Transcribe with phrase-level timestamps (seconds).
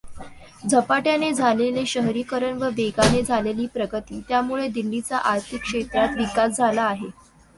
[0.67, 7.09] झपाट्याने झालेले शहरीकरण व वेगाने झालेली प्रगती त्यामुळे दिल्लीचा आर्थिक क्षेत्रात विकास झाला आहे.